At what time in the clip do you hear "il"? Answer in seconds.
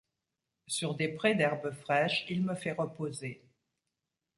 2.27-2.43